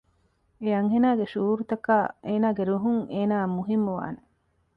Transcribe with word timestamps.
އެ 0.61 0.69
އަންހެނާގެ 0.75 1.25
ޝުޢޫރުތަކާއި 1.31 2.05
އޭނާގެ 2.25 2.63
ރުހުން 2.69 3.01
އޭނާއަށް 3.13 3.55
މުހިންމުވާނެ 3.57 4.21